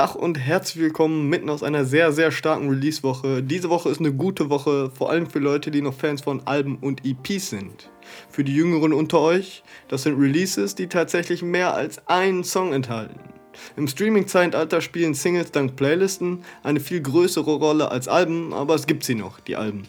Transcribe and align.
Tag 0.00 0.14
und 0.14 0.38
herzlich 0.38 0.82
willkommen 0.82 1.28
mitten 1.28 1.50
aus 1.50 1.62
einer 1.62 1.84
sehr, 1.84 2.10
sehr 2.12 2.32
starken 2.32 2.70
Release-Woche. 2.70 3.42
Diese 3.42 3.68
Woche 3.68 3.90
ist 3.90 4.00
eine 4.00 4.14
gute 4.14 4.48
Woche, 4.48 4.90
vor 4.90 5.10
allem 5.10 5.26
für 5.26 5.40
Leute, 5.40 5.70
die 5.70 5.82
noch 5.82 5.92
Fans 5.92 6.22
von 6.22 6.40
Alben 6.46 6.78
und 6.78 7.04
EPs 7.04 7.50
sind. 7.50 7.90
Für 8.30 8.42
die 8.42 8.54
Jüngeren 8.54 8.94
unter 8.94 9.20
euch, 9.20 9.62
das 9.88 10.04
sind 10.04 10.18
Releases, 10.18 10.74
die 10.74 10.86
tatsächlich 10.86 11.42
mehr 11.42 11.74
als 11.74 12.00
einen 12.08 12.44
Song 12.44 12.72
enthalten. 12.72 13.20
Im 13.76 13.88
Streaming-Zeitalter 13.88 14.80
spielen 14.80 15.12
Singles 15.12 15.52
dank 15.52 15.76
Playlisten 15.76 16.44
eine 16.62 16.80
viel 16.80 17.02
größere 17.02 17.56
Rolle 17.56 17.90
als 17.90 18.08
Alben, 18.08 18.54
aber 18.54 18.76
es 18.76 18.86
gibt 18.86 19.04
sie 19.04 19.16
noch, 19.16 19.38
die 19.40 19.56
Alben. 19.56 19.82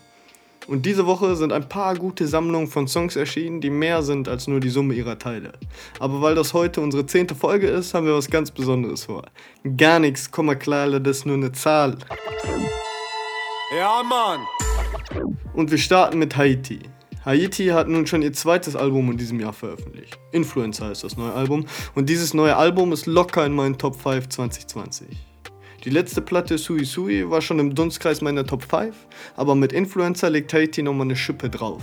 Und 0.67 0.85
diese 0.85 1.05
Woche 1.05 1.35
sind 1.35 1.51
ein 1.51 1.67
paar 1.67 1.95
gute 1.95 2.27
Sammlungen 2.27 2.67
von 2.67 2.87
Songs 2.87 3.15
erschienen, 3.15 3.61
die 3.61 3.69
mehr 3.69 4.03
sind 4.03 4.27
als 4.27 4.47
nur 4.47 4.59
die 4.59 4.69
Summe 4.69 4.93
ihrer 4.93 5.17
Teile. 5.17 5.53
Aber 5.99 6.21
weil 6.21 6.35
das 6.35 6.53
heute 6.53 6.81
unsere 6.81 7.05
zehnte 7.05 7.35
Folge 7.35 7.67
ist, 7.67 7.93
haben 7.93 8.05
wir 8.05 8.13
was 8.13 8.29
ganz 8.29 8.51
Besonderes 8.51 9.05
vor. 9.05 9.23
Gar 9.77 9.99
nichts, 9.99 10.29
Komma 10.29 10.55
klar, 10.55 10.99
das 10.99 11.17
ist 11.17 11.25
nur 11.25 11.35
eine 11.35 11.51
Zahl. 11.51 11.97
Ja, 13.75 14.03
Mann! 14.03 14.41
Und 15.53 15.71
wir 15.71 15.77
starten 15.77 16.19
mit 16.19 16.37
Haiti. 16.37 16.79
Haiti 17.25 17.67
hat 17.67 17.87
nun 17.87 18.07
schon 18.07 18.21
ihr 18.21 18.33
zweites 18.33 18.75
Album 18.75 19.11
in 19.11 19.17
diesem 19.17 19.39
Jahr 19.39 19.53
veröffentlicht. 19.53 20.17
Influencer 20.31 20.91
ist 20.91 21.03
das 21.03 21.17
neue 21.17 21.33
Album. 21.33 21.65
Und 21.93 22.09
dieses 22.09 22.33
neue 22.33 22.55
Album 22.55 22.91
ist 22.91 23.05
locker 23.05 23.45
in 23.45 23.53
meinen 23.53 23.77
Top 23.77 23.95
5 23.95 24.29
2020. 24.29 25.30
Die 25.83 25.89
letzte 25.89 26.21
Platte 26.21 26.59
Sui 26.59 26.85
Sui 26.85 27.27
war 27.27 27.41
schon 27.41 27.57
im 27.57 27.73
Dunstkreis 27.73 28.21
meiner 28.21 28.45
Top 28.45 28.61
5, 28.61 28.95
aber 29.35 29.55
mit 29.55 29.73
Influencer 29.73 30.29
legt 30.29 30.53
Haiti 30.53 30.83
nochmal 30.83 31.07
eine 31.07 31.15
Schippe 31.15 31.49
drauf. 31.49 31.81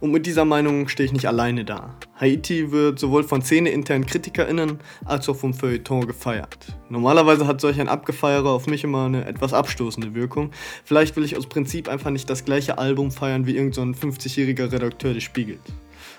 Und 0.00 0.10
mit 0.10 0.24
dieser 0.24 0.46
Meinung 0.46 0.88
stehe 0.88 1.04
ich 1.06 1.12
nicht 1.12 1.28
alleine 1.28 1.66
da. 1.66 1.96
Haiti 2.18 2.72
wird 2.72 2.98
sowohl 2.98 3.22
von 3.22 3.42
Szene-internen 3.42 4.06
KritikerInnen 4.06 4.78
als 5.04 5.28
auch 5.28 5.36
vom 5.36 5.52
Feuilleton 5.52 6.06
gefeiert. 6.06 6.56
Normalerweise 6.88 7.46
hat 7.46 7.60
solch 7.60 7.78
ein 7.78 7.88
Abgefeierer 7.88 8.48
auf 8.48 8.66
mich 8.66 8.84
immer 8.84 9.04
eine 9.04 9.26
etwas 9.26 9.52
abstoßende 9.52 10.14
Wirkung. 10.14 10.50
Vielleicht 10.82 11.14
will 11.16 11.24
ich 11.24 11.36
aus 11.36 11.46
Prinzip 11.46 11.90
einfach 11.90 12.10
nicht 12.10 12.30
das 12.30 12.46
gleiche 12.46 12.78
Album 12.78 13.10
feiern 13.10 13.46
wie 13.46 13.54
irgendein 13.54 13.92
so 13.92 14.08
50-jähriger 14.08 14.72
Redakteur 14.72 15.12
des 15.12 15.24
Spiegels. 15.24 15.60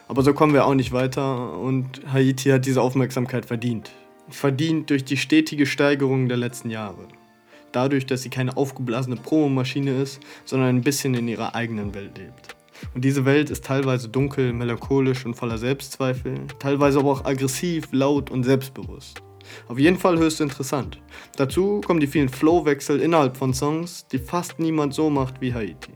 Aber 0.07 0.21
so 0.21 0.35
kommen 0.35 0.53
wir 0.53 0.67
auch 0.67 0.75
nicht 0.75 0.91
weiter 0.91 1.57
und 1.57 2.01
Haiti 2.13 2.49
hat 2.49 2.67
diese 2.67 2.83
Aufmerksamkeit 2.83 3.47
verdient 3.47 3.91
verdient 4.29 4.89
durch 4.89 5.05
die 5.05 5.17
stetige 5.17 5.65
Steigerung 5.65 6.27
der 6.27 6.37
letzten 6.37 6.69
Jahre. 6.69 7.07
Dadurch, 7.71 8.05
dass 8.05 8.21
sie 8.21 8.29
keine 8.29 8.55
aufgeblasene 8.55 9.17
Promomaschine 9.17 10.01
ist, 10.01 10.21
sondern 10.45 10.69
ein 10.69 10.81
bisschen 10.81 11.13
in 11.13 11.27
ihrer 11.27 11.55
eigenen 11.55 11.93
Welt 11.93 12.17
lebt. 12.17 12.55
Und 12.93 13.03
diese 13.03 13.25
Welt 13.25 13.49
ist 13.49 13.65
teilweise 13.65 14.09
dunkel, 14.09 14.53
melancholisch 14.53 15.25
und 15.25 15.35
voller 15.35 15.57
Selbstzweifel, 15.57 16.47
teilweise 16.59 16.99
aber 16.99 17.11
auch 17.11 17.25
aggressiv, 17.25 17.87
laut 17.91 18.31
und 18.31 18.43
selbstbewusst. 18.43 19.21
Auf 19.67 19.77
jeden 19.77 19.97
Fall 19.97 20.17
höchst 20.17 20.41
interessant. 20.41 20.99
Dazu 21.37 21.81
kommen 21.81 21.99
die 21.99 22.07
vielen 22.07 22.29
Flowwechsel 22.29 22.99
innerhalb 22.99 23.37
von 23.37 23.53
Songs, 23.53 24.07
die 24.07 24.19
fast 24.19 24.59
niemand 24.59 24.93
so 24.93 25.09
macht 25.09 25.39
wie 25.41 25.53
Haiti. 25.53 25.93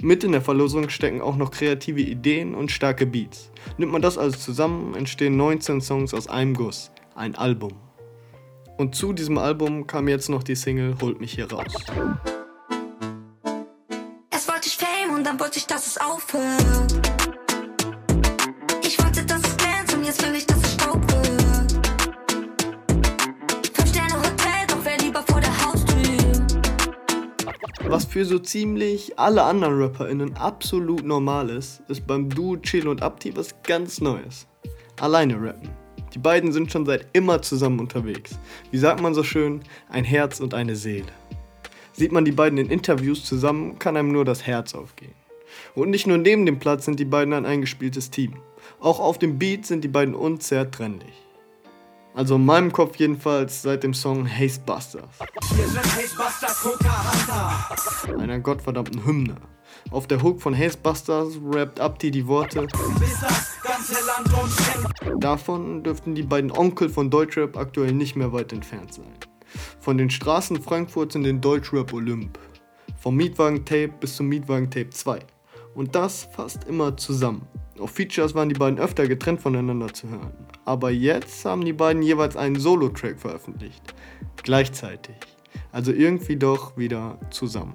Mit 0.00 0.24
in 0.24 0.32
der 0.32 0.42
Verlosung 0.42 0.88
stecken 0.88 1.20
auch 1.20 1.36
noch 1.36 1.50
kreative 1.50 2.00
Ideen 2.00 2.54
und 2.54 2.72
starke 2.72 3.06
Beats. 3.06 3.52
Nimmt 3.78 3.92
man 3.92 4.02
das 4.02 4.18
alles 4.18 4.40
zusammen, 4.40 4.94
entstehen 4.94 5.36
19 5.36 5.80
Songs 5.80 6.12
aus 6.12 6.28
einem 6.28 6.54
Guss, 6.54 6.90
ein 7.14 7.34
Album. 7.34 7.72
Und 8.78 8.94
zu 8.94 9.12
diesem 9.12 9.38
Album 9.38 9.86
kam 9.86 10.08
jetzt 10.08 10.28
noch 10.28 10.42
die 10.42 10.56
Single 10.56 10.96
Holt 11.00 11.20
mich 11.20 11.34
hier 11.34 11.50
raus. 11.50 11.72
Erst 14.30 14.48
wollte 14.48 14.66
ich 14.66 14.76
Fame 14.76 15.14
und 15.14 15.24
dann 15.24 15.38
wollte 15.38 15.58
ich, 15.58 15.66
dass 15.66 15.86
es 15.86 15.98
aufhört. 15.98 17.10
Ich 18.82 19.02
wollte, 19.02 19.24
dass 19.24 19.40
es 19.42 19.56
glänzt 19.56 19.94
und 19.94 20.04
jetzt 20.04 20.26
will 20.26 20.34
ich, 20.34 20.46
dass 20.46 20.58
es 20.58 20.72
Staub 20.74 21.00
wird. 21.12 21.72
Fünf 23.72 23.88
Sterne 23.88 24.14
Hotel, 24.14 24.66
doch 24.68 24.84
wer 24.84 24.98
lieber 24.98 25.22
vor 25.22 25.40
der 25.40 25.64
Haustür. 25.64 26.46
Was 27.88 28.06
für 28.06 28.24
so 28.24 28.38
ziemlich 28.38 29.18
alle 29.18 29.42
anderen 29.42 29.80
RapperInnen 29.80 30.36
absolut 30.36 31.04
normal 31.04 31.50
ist, 31.50 31.82
ist 31.88 32.06
beim 32.06 32.30
Duo 32.30 32.56
Chill 32.56 32.88
und 32.88 33.02
Abti 33.02 33.36
was 33.36 33.54
ganz 33.62 34.00
Neues. 34.00 34.46
Alleine 34.98 35.34
rappen. 35.34 35.81
Die 36.14 36.18
beiden 36.18 36.52
sind 36.52 36.70
schon 36.70 36.84
seit 36.84 37.06
immer 37.14 37.40
zusammen 37.40 37.80
unterwegs. 37.80 38.38
Wie 38.70 38.78
sagt 38.78 39.00
man 39.00 39.14
so 39.14 39.22
schön, 39.22 39.62
ein 39.88 40.04
Herz 40.04 40.40
und 40.40 40.52
eine 40.52 40.76
Seele. 40.76 41.12
Sieht 41.94 42.12
man 42.12 42.24
die 42.24 42.32
beiden 42.32 42.58
in 42.58 42.70
Interviews 42.70 43.24
zusammen, 43.24 43.78
kann 43.78 43.96
einem 43.96 44.12
nur 44.12 44.24
das 44.24 44.46
Herz 44.46 44.74
aufgehen. 44.74 45.14
Und 45.74 45.90
nicht 45.90 46.06
nur 46.06 46.18
neben 46.18 46.44
dem 46.44 46.58
Platz 46.58 46.84
sind 46.84 47.00
die 47.00 47.04
beiden 47.04 47.32
ein 47.32 47.46
eingespieltes 47.46 48.10
Team. 48.10 48.34
Auch 48.80 49.00
auf 49.00 49.18
dem 49.18 49.38
Beat 49.38 49.66
sind 49.66 49.84
die 49.84 49.88
beiden 49.88 50.14
unzertrennlich. 50.14 51.14
Also 52.14 52.36
in 52.36 52.44
meinem 52.44 52.72
Kopf 52.72 52.96
jedenfalls 52.96 53.62
seit 53.62 53.82
dem 53.82 53.94
Song 53.94 54.28
Haze 54.28 54.60
Busters. 54.60 55.18
Einer 58.18 58.38
gottverdammten 58.38 59.04
Hymne. 59.06 59.36
Auf 59.90 60.06
der 60.06 60.22
Hook 60.22 60.40
von 60.40 60.56
Haze 60.56 60.78
Busters 60.78 61.34
rappt 61.44 61.80
Abdi 61.80 62.10
die 62.10 62.26
Worte. 62.26 62.66
Davon 65.18 65.82
dürften 65.82 66.14
die 66.14 66.22
beiden 66.22 66.50
Onkel 66.50 66.88
von 66.88 67.10
Deutschrap 67.10 67.56
aktuell 67.56 67.92
nicht 67.92 68.16
mehr 68.16 68.32
weit 68.32 68.52
entfernt 68.52 68.94
sein. 68.94 69.12
Von 69.80 69.98
den 69.98 70.10
Straßen 70.10 70.62
Frankfurts 70.62 71.14
in 71.14 71.24
den 71.24 71.40
Deutschrap 71.40 71.92
Olymp. 71.92 72.38
Vom 72.98 73.16
Mietwagen-Tape 73.16 73.94
bis 74.00 74.16
zum 74.16 74.28
Mietwagen-Tape 74.28 74.90
2. 74.90 75.18
Und 75.74 75.94
das 75.94 76.28
fast 76.32 76.64
immer 76.64 76.96
zusammen. 76.96 77.46
Auf 77.78 77.90
Features 77.90 78.34
waren 78.34 78.48
die 78.48 78.54
beiden 78.54 78.78
öfter 78.78 79.08
getrennt 79.08 79.40
voneinander 79.40 79.92
zu 79.92 80.08
hören. 80.08 80.32
Aber 80.64 80.90
jetzt 80.90 81.44
haben 81.44 81.64
die 81.64 81.72
beiden 81.72 82.02
jeweils 82.02 82.36
einen 82.36 82.60
Solo-Track 82.60 83.18
veröffentlicht. 83.18 83.94
Gleichzeitig. 84.42 85.16
Also 85.72 85.92
irgendwie 85.92 86.36
doch 86.36 86.76
wieder 86.76 87.18
zusammen. 87.30 87.74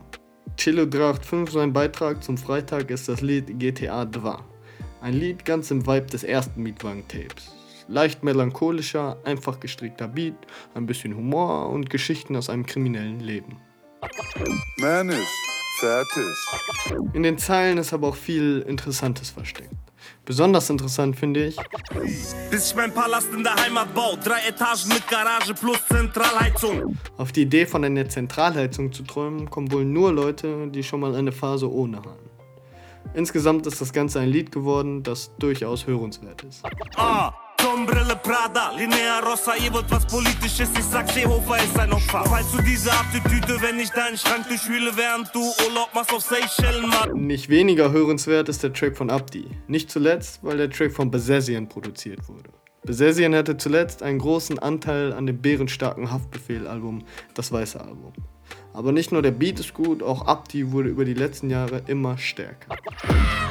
Chilo 0.57 0.87
385 0.87 1.53
sein 1.53 1.71
Beitrag 1.71 2.23
zum 2.23 2.35
Freitag 2.35 2.89
ist 2.89 3.07
das 3.07 3.21
Lied 3.21 3.59
GTA 3.59 4.11
2. 4.11 4.37
Ein 5.01 5.13
Lied 5.13 5.45
ganz 5.45 5.69
im 5.69 5.85
Vibe 5.85 6.07
des 6.07 6.23
ersten 6.23 6.63
Mietwagen-Tapes. 6.63 7.53
Leicht 7.87 8.23
melancholischer, 8.23 9.17
einfach 9.23 9.59
gestrickter 9.59 10.07
Beat, 10.07 10.33
ein 10.73 10.87
bisschen 10.87 11.15
Humor 11.15 11.69
und 11.69 11.91
Geschichten 11.91 12.35
aus 12.35 12.49
einem 12.49 12.65
kriminellen 12.65 13.19
Leben. 13.19 13.61
Man 14.79 15.09
ist 15.09 15.27
fertig. 15.79 16.25
In 17.13 17.21
den 17.21 17.37
Zeilen 17.37 17.77
ist 17.77 17.93
aber 17.93 18.07
auch 18.07 18.15
viel 18.15 18.65
Interessantes 18.67 19.29
versteckt. 19.29 19.86
Besonders 20.25 20.69
interessant 20.69 21.15
finde 21.15 21.45
ich, 21.45 21.57
Bis 22.51 22.69
ich 22.69 22.75
mein 22.75 22.93
Palast 22.93 23.33
in 23.33 23.43
der 23.43 23.55
Heimat 23.55 23.93
baue. 23.93 24.17
Drei 24.17 24.39
Etagen 24.47 24.89
mit 24.89 25.07
Garage 25.07 25.53
plus 25.53 25.79
Zentralheizung. 25.87 26.97
auf 27.17 27.31
die 27.31 27.43
Idee 27.43 27.65
von 27.65 27.83
einer 27.83 28.07
Zentralheizung 28.09 28.91
zu 28.91 29.03
träumen, 29.03 29.49
kommen 29.49 29.71
wohl 29.71 29.85
nur 29.85 30.11
Leute, 30.11 30.67
die 30.67 30.83
schon 30.83 30.99
mal 30.99 31.15
eine 31.15 31.31
Phase 31.31 31.71
ohne 31.71 31.97
hatten. 31.97 32.29
Insgesamt 33.13 33.65
ist 33.67 33.79
das 33.79 33.93
Ganze 33.93 34.19
ein 34.19 34.29
Lied 34.29 34.51
geworden, 34.51 35.01
das 35.01 35.31
durchaus 35.39 35.87
hörenswert 35.87 36.43
ist. 36.43 36.63
Ah, 36.97 37.31
Sonnenbrille 37.77 38.15
Prada, 38.15 38.71
Linea 38.75 39.19
Rossa, 39.19 39.53
ihr 39.63 39.71
wollt 39.71 39.85
was 39.91 40.03
Politisches, 40.07 40.69
ich 40.75 40.83
sag 40.83 41.07
Seehofer 41.11 41.57
ist 41.57 41.77
ein 41.77 41.93
Opfer. 41.93 42.23
Falls 42.25 42.51
du 42.51 42.61
diese 42.63 42.91
Attitüde, 42.91 43.61
wenn 43.61 43.79
ich 43.79 43.91
deinen 43.91 44.17
Schrank 44.17 44.47
durchwühle, 44.47 44.91
während 44.95 45.33
du 45.35 45.41
Urlaub 45.41 45.89
machst 45.93 46.11
auf 46.11 46.21
Seychellen, 46.21 46.89
Mann. 46.89 47.27
Nicht 47.27 47.49
weniger 47.49 47.91
hörenswert 47.91 48.49
ist 48.49 48.63
der 48.63 48.73
Track 48.73 48.97
von 48.97 49.11
Abdi. 49.11 49.45
Nicht 49.67 49.91
zuletzt, 49.91 50.39
weil 50.41 50.57
der 50.57 50.71
Track 50.71 50.91
von 50.91 51.11
Besessian 51.11 51.69
produziert 51.69 52.27
wurde. 52.27 52.49
Besessian 52.83 53.35
hatte 53.35 53.57
zuletzt 53.57 54.01
einen 54.01 54.17
großen 54.17 54.57
Anteil 54.57 55.13
an 55.13 55.27
dem 55.27 55.39
bärenstarken 55.39 56.09
Haftbefehl-Album 56.09 57.03
Das 57.35 57.51
Weiße 57.51 57.79
Album. 57.79 58.13
Aber 58.73 58.91
nicht 58.91 59.11
nur 59.11 59.21
der 59.21 59.31
Beat 59.31 59.59
ist 59.59 59.75
gut, 59.75 60.01
auch 60.01 60.25
Abdi 60.25 60.71
wurde 60.71 60.89
über 60.89 61.05
die 61.05 61.13
letzten 61.13 61.51
Jahre 61.51 61.83
immer 61.85 62.17
stärker. 62.17 62.75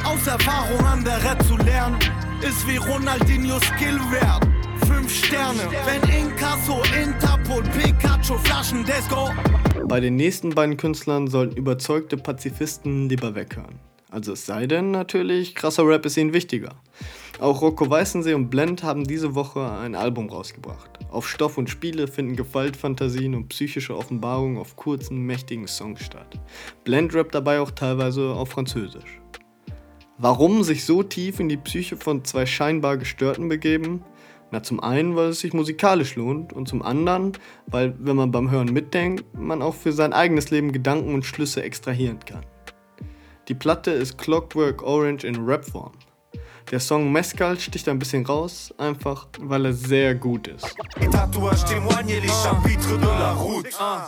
Aus 0.04 0.26
Erfahrung 0.26 0.84
an 0.84 1.04
der 1.04 1.18
Red 1.22 1.42
zu 1.46 1.56
lernen, 1.56 1.98
ist 2.42 2.66
wie 2.66 2.76
Ronaldinho 2.76 3.58
Skill 3.60 3.98
wert. 4.10 4.46
Fünf 4.86 5.12
Sterne, 5.12 5.68
wenn 5.84 6.02
Inkasso, 6.10 6.82
Interpol, 7.02 7.62
Pikachu, 7.62 8.38
Flaschen, 8.38 8.84
Disco. 8.84 9.30
Bei 9.86 10.00
den 10.00 10.16
nächsten 10.16 10.50
beiden 10.50 10.76
Künstlern 10.76 11.28
sollten 11.28 11.56
überzeugte 11.56 12.16
Pazifisten 12.16 13.08
lieber 13.08 13.34
weghören. 13.34 13.78
Also 14.10 14.32
es 14.32 14.46
sei 14.46 14.66
denn 14.66 14.90
natürlich, 14.90 15.54
krasser 15.54 15.86
Rap 15.86 16.06
ist 16.06 16.16
ihnen 16.16 16.32
wichtiger. 16.32 16.76
Auch 17.38 17.60
Rocco 17.60 17.88
Weißensee 17.88 18.34
und 18.34 18.48
Blend 18.48 18.82
haben 18.82 19.04
diese 19.04 19.34
Woche 19.34 19.70
ein 19.70 19.94
Album 19.94 20.30
rausgebracht. 20.30 20.90
Auf 21.10 21.28
Stoff 21.28 21.58
und 21.58 21.68
Spiele 21.68 22.08
finden 22.08 22.34
Gewaltfantasien 22.34 23.34
und 23.34 23.48
psychische 23.48 23.96
Offenbarungen 23.96 24.58
auf 24.58 24.76
kurzen, 24.76 25.18
mächtigen 25.26 25.68
Songs 25.68 26.02
statt. 26.02 26.38
Blend 26.84 27.14
rappt 27.14 27.34
dabei 27.34 27.60
auch 27.60 27.70
teilweise 27.70 28.30
auf 28.30 28.50
Französisch. 28.50 29.20
Warum 30.18 30.62
sich 30.62 30.86
so 30.86 31.02
tief 31.02 31.40
in 31.40 31.50
die 31.50 31.58
Psyche 31.58 31.96
von 31.98 32.24
zwei 32.24 32.46
scheinbar 32.46 32.96
Gestörten 32.96 33.50
begeben? 33.50 34.02
Na, 34.50 34.62
zum 34.62 34.80
einen, 34.80 35.14
weil 35.14 35.28
es 35.28 35.40
sich 35.40 35.52
musikalisch 35.52 36.14
lohnt 36.16 36.54
und 36.54 36.68
zum 36.68 36.80
anderen, 36.80 37.32
weil, 37.66 37.94
wenn 37.98 38.16
man 38.16 38.30
beim 38.30 38.50
Hören 38.50 38.72
mitdenkt, 38.72 39.24
man 39.34 39.60
auch 39.60 39.74
für 39.74 39.92
sein 39.92 40.14
eigenes 40.14 40.50
Leben 40.50 40.72
Gedanken 40.72 41.12
und 41.12 41.26
Schlüsse 41.26 41.62
extrahieren 41.62 42.20
kann. 42.24 42.46
Die 43.48 43.54
Platte 43.54 43.90
ist 43.90 44.16
Clockwork 44.16 44.82
Orange 44.82 45.24
in 45.26 45.36
Rapform. 45.36 45.92
Der 46.70 46.80
Song 46.80 47.12
Mescal 47.12 47.60
sticht 47.60 47.86
ein 47.88 47.98
bisschen 47.98 48.24
raus, 48.24 48.72
einfach 48.78 49.28
weil 49.38 49.66
er 49.66 49.72
sehr 49.74 50.14
gut 50.14 50.48
ist. 50.48 50.74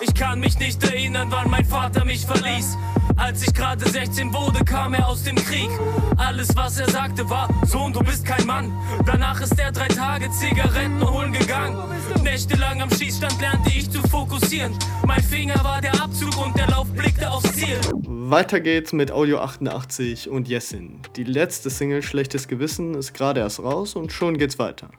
Ich 0.00 0.14
kann 0.14 0.40
mich 0.40 0.58
nicht 0.58 0.82
erinnern, 0.82 1.28
wann 1.30 1.50
mein 1.50 1.64
Vater 1.66 2.04
mich 2.06 2.24
verließ. 2.24 2.76
Als 3.18 3.42
ich 3.42 3.52
gerade 3.52 3.86
16 3.86 4.32
wurde, 4.32 4.64
kam 4.64 4.94
er 4.94 5.08
aus 5.08 5.24
dem 5.24 5.34
Krieg. 5.34 5.68
Alles, 6.16 6.54
was 6.54 6.78
er 6.78 6.88
sagte, 6.88 7.28
war: 7.28 7.48
Sohn, 7.66 7.92
du 7.92 8.00
bist 8.00 8.24
kein 8.24 8.46
Mann. 8.46 8.72
Danach 9.04 9.40
ist 9.40 9.58
er 9.58 9.72
drei 9.72 9.88
Tage 9.88 10.30
Zigaretten 10.30 11.02
holen 11.06 11.32
gegangen. 11.32 11.76
Nächtelang 12.22 12.80
am 12.80 12.90
Schießstand 12.90 13.40
lernte 13.40 13.70
ich 13.70 13.90
zu 13.90 14.00
fokussieren. 14.08 14.72
Mein 15.04 15.20
Finger 15.20 15.62
war 15.64 15.80
der 15.80 16.00
Abzug 16.00 16.36
und 16.44 16.56
der 16.56 16.68
Lauf 16.68 16.90
blickte 16.92 17.28
aufs 17.28 17.52
Ziel. 17.54 17.76
Weiter 18.06 18.60
geht's 18.60 18.92
mit 18.92 19.10
Audio 19.10 19.40
88 19.40 20.28
und 20.28 20.48
Jessin. 20.48 21.00
Die 21.16 21.24
letzte 21.24 21.70
Single 21.70 22.02
Schlechtes 22.02 22.46
Gewissen 22.46 22.94
ist 22.94 23.14
gerade 23.14 23.40
erst 23.40 23.60
raus 23.60 23.96
und 23.96 24.12
schon 24.12 24.38
geht's 24.38 24.58
weiter. 24.58 24.90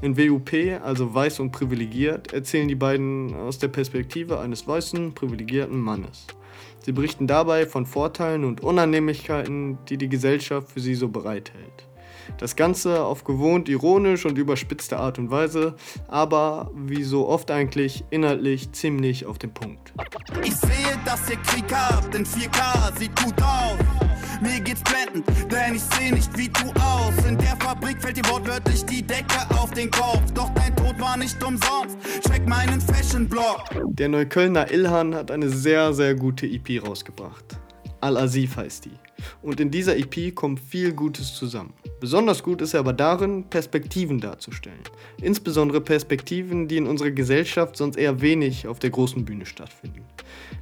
In 0.00 0.16
WUP, 0.16 0.50
also 0.82 1.12
weiß 1.14 1.40
und 1.40 1.52
privilegiert, 1.52 2.32
erzählen 2.32 2.68
die 2.68 2.74
beiden 2.74 3.34
aus 3.34 3.58
der 3.58 3.68
Perspektive 3.68 4.40
eines 4.40 4.66
weißen, 4.66 5.14
privilegierten 5.14 5.78
Mannes. 5.78 6.26
Sie 6.80 6.92
berichten 6.92 7.26
dabei 7.26 7.66
von 7.66 7.86
Vorteilen 7.86 8.44
und 8.44 8.62
Unannehmlichkeiten, 8.62 9.78
die 9.88 9.98
die 9.98 10.08
Gesellschaft 10.08 10.70
für 10.72 10.80
sie 10.80 10.94
so 10.94 11.08
bereithält. 11.08 11.86
Das 12.38 12.56
Ganze 12.56 13.04
auf 13.04 13.24
gewohnt 13.24 13.68
ironisch 13.68 14.26
und 14.26 14.36
überspitzte 14.38 14.98
Art 14.98 15.18
und 15.18 15.30
Weise, 15.30 15.74
aber 16.08 16.70
wie 16.74 17.02
so 17.02 17.28
oft 17.28 17.50
eigentlich 17.50 18.04
inhaltlich 18.10 18.72
ziemlich 18.72 19.26
auf 19.26 19.38
den 19.38 19.54
Punkt. 19.54 19.92
Ich 20.42 20.56
sehe, 20.56 20.98
dass 21.04 21.30
ihr 21.30 21.36
Krieg 21.36 21.72
habt, 21.72 22.12
denn 22.12 22.24
4K 22.24 22.98
sieht 22.98 23.22
gut 23.22 23.40
aus. 23.42 24.05
Mir 24.40 24.60
geht's 24.60 24.82
blendend, 24.82 25.26
denn 25.50 25.76
ich 25.76 25.82
seh 25.82 26.10
nicht 26.10 26.36
wie 26.36 26.48
du 26.48 26.68
aus. 26.80 27.14
In 27.26 27.38
der 27.38 27.56
Fabrik 27.58 28.00
fällt 28.00 28.18
dir 28.18 28.28
wortwörtlich 28.30 28.84
die 28.84 29.02
Decke 29.02 29.48
auf 29.56 29.70
den 29.70 29.90
Kopf. 29.90 30.30
Doch 30.34 30.50
dein 30.54 30.74
Tod 30.76 31.00
war 31.00 31.16
nicht 31.16 31.42
umsonst. 31.42 31.96
Check 32.28 32.46
meinen 32.46 32.80
Fashion-Blog. 32.80 33.64
Der 33.92 34.08
Neuköllner 34.08 34.70
Ilhan 34.70 35.14
hat 35.14 35.30
eine 35.30 35.48
sehr, 35.48 35.94
sehr 35.94 36.14
gute 36.14 36.46
EP 36.46 36.86
rausgebracht. 36.86 37.58
Al-Asif 38.02 38.56
heißt 38.56 38.84
die. 38.84 38.98
Und 39.42 39.58
in 39.58 39.70
dieser 39.70 39.96
EP 39.96 40.34
kommt 40.34 40.60
viel 40.60 40.92
Gutes 40.92 41.34
zusammen. 41.34 41.72
Besonders 41.98 42.42
gut 42.42 42.60
ist 42.60 42.74
er 42.74 42.80
aber 42.80 42.92
darin, 42.92 43.44
Perspektiven 43.44 44.20
darzustellen. 44.20 44.80
Insbesondere 45.22 45.80
Perspektiven, 45.80 46.68
die 46.68 46.76
in 46.76 46.86
unserer 46.86 47.10
Gesellschaft 47.10 47.76
sonst 47.76 47.96
eher 47.96 48.20
wenig 48.20 48.68
auf 48.68 48.78
der 48.78 48.90
großen 48.90 49.24
Bühne 49.24 49.46
stattfinden. 49.46 50.04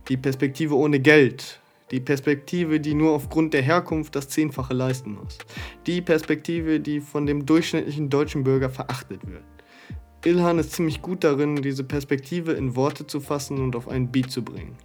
Die 0.08 0.16
Perspektive 0.16 0.76
ohne 0.76 1.00
Geld, 1.00 1.60
die 1.90 2.00
Perspektive, 2.00 2.80
die 2.80 2.94
nur 2.94 3.12
aufgrund 3.12 3.54
der 3.54 3.62
Herkunft 3.62 4.16
das 4.16 4.28
Zehnfache 4.28 4.74
leisten 4.74 5.14
muss. 5.14 5.38
Die 5.86 6.00
Perspektive, 6.00 6.80
die 6.80 7.00
von 7.00 7.26
dem 7.26 7.46
durchschnittlichen 7.46 8.10
deutschen 8.10 8.44
Bürger 8.44 8.70
verachtet 8.70 9.20
wird. 9.26 9.44
Ilhan 10.24 10.58
ist 10.58 10.72
ziemlich 10.72 11.02
gut 11.02 11.22
darin, 11.22 11.56
diese 11.56 11.84
Perspektive 11.84 12.52
in 12.52 12.76
Worte 12.76 13.06
zu 13.06 13.20
fassen 13.20 13.58
und 13.58 13.76
auf 13.76 13.88
einen 13.88 14.10
Beat 14.10 14.30
zu 14.30 14.42
bringen. 14.42 14.76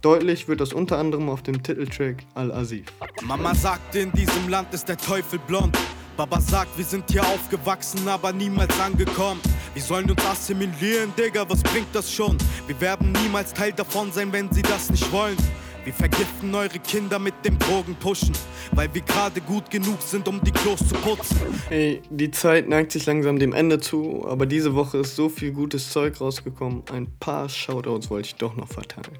Deutlich 0.00 0.48
wird 0.48 0.60
das 0.60 0.72
unter 0.72 0.98
anderem 0.98 1.28
auf 1.28 1.42
dem 1.42 1.62
Titeltrack 1.62 2.24
Al-Asif. 2.34 2.86
Mama 3.22 3.54
sagte, 3.54 4.00
in 4.00 4.12
diesem 4.12 4.48
Land 4.48 4.72
ist 4.72 4.88
der 4.88 4.96
Teufel 4.96 5.38
blond. 5.46 5.76
Baba 6.16 6.40
sagt, 6.40 6.76
wir 6.76 6.84
sind 6.84 7.08
hier 7.08 7.24
aufgewachsen, 7.24 8.08
aber 8.08 8.32
niemals 8.32 8.78
angekommen. 8.80 9.40
Wir 9.72 9.82
sollen 9.82 10.10
uns 10.10 10.24
assimilieren, 10.26 11.12
Digga, 11.16 11.48
was 11.48 11.62
bringt 11.62 11.86
das 11.92 12.12
schon? 12.12 12.36
Wir 12.66 12.80
werden 12.80 13.12
niemals 13.22 13.54
Teil 13.54 13.72
davon 13.72 14.10
sein, 14.10 14.32
wenn 14.32 14.50
sie 14.50 14.62
das 14.62 14.90
nicht 14.90 15.12
wollen. 15.12 15.36
Wir 15.84 15.92
vergiften 15.92 16.54
eure 16.54 16.78
Kinder 16.78 17.18
mit 17.18 17.34
dem 17.44 17.58
Drogenpushen, 17.58 18.32
weil 18.72 18.92
wir 18.92 19.02
gerade 19.02 19.40
gut 19.40 19.70
genug 19.70 20.02
sind, 20.02 20.28
um 20.28 20.40
die 20.42 20.50
Klos 20.50 20.80
zu 20.86 20.94
putzen. 20.96 21.38
Ey, 21.70 22.02
die 22.10 22.30
Zeit 22.30 22.68
neigt 22.68 22.92
sich 22.92 23.06
langsam 23.06 23.38
dem 23.38 23.52
Ende 23.52 23.78
zu, 23.78 24.26
aber 24.28 24.46
diese 24.46 24.74
Woche 24.74 24.98
ist 24.98 25.16
so 25.16 25.28
viel 25.28 25.52
gutes 25.52 25.90
Zeug 25.90 26.20
rausgekommen. 26.20 26.82
Ein 26.92 27.06
paar 27.20 27.48
Shoutouts 27.48 28.10
wollte 28.10 28.26
ich 28.28 28.34
doch 28.34 28.56
noch 28.56 28.68
verteilen. 28.68 29.18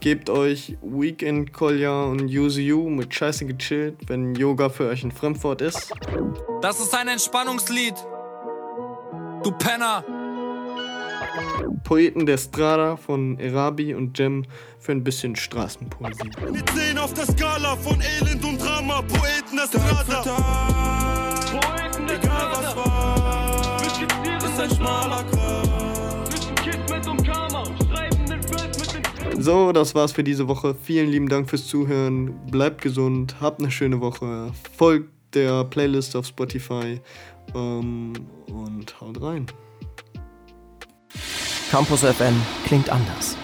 Gebt 0.00 0.30
euch 0.30 0.76
Weekend 0.82 1.52
Kolja 1.52 2.04
und 2.04 2.22
Use 2.22 2.60
You 2.60 2.88
mit 2.88 3.14
Scheiße 3.14 3.46
gechillt, 3.46 3.96
wenn 4.06 4.34
Yoga 4.34 4.68
für 4.68 4.88
euch 4.88 5.02
ein 5.04 5.12
Fremdwort 5.12 5.62
ist. 5.62 5.92
Das 6.62 6.80
ist 6.80 6.94
ein 6.94 7.08
Entspannungslied. 7.08 7.94
Du 9.42 9.52
Penner. 9.52 10.04
Poeten 11.84 12.26
der 12.26 12.38
Strada 12.38 12.96
von 12.96 13.38
Erabi 13.38 13.94
und 13.94 14.18
Jem 14.18 14.44
für 14.78 14.92
ein 14.92 15.04
bisschen 15.04 15.36
Straßenpoesie. 15.36 16.30
Mit 16.52 16.68
10 16.70 16.98
auf 16.98 17.14
der 17.14 17.26
Skala 17.26 17.76
von 17.76 18.00
Elend 18.00 18.44
und 18.44 18.60
Drama, 18.60 19.02
Poeten 19.02 19.56
der 19.56 19.66
Strada. 19.66 20.22
Poeten 20.22 22.06
der 22.06 22.16
Egal 22.16 22.50
was 22.52 22.76
war, 22.76 23.76
ist 24.38 24.60
ein 24.60 24.70
schmaler 24.70 25.24
Karma, 25.24 26.24
den 26.64 26.80
mit 28.30 29.34
den 29.34 29.42
So, 29.42 29.72
das 29.72 29.94
war's 29.94 30.12
für 30.12 30.24
diese 30.24 30.48
Woche. 30.48 30.74
Vielen 30.82 31.10
lieben 31.10 31.28
Dank 31.28 31.48
fürs 31.50 31.66
Zuhören. 31.66 32.34
Bleibt 32.50 32.82
gesund, 32.82 33.36
habt 33.40 33.60
eine 33.60 33.70
schöne 33.70 34.00
Woche. 34.00 34.52
Folgt 34.76 35.10
der 35.34 35.64
Playlist 35.64 36.16
auf 36.16 36.26
Spotify 36.26 37.00
ähm, 37.54 38.14
und 38.48 39.00
haut 39.00 39.20
rein. 39.20 39.46
Campus 41.70 42.02
FM 42.04 42.34
klingt 42.64 42.90
anders. 42.90 43.36